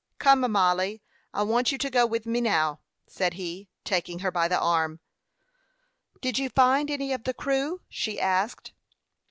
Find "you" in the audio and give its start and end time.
1.71-1.77, 6.39-6.49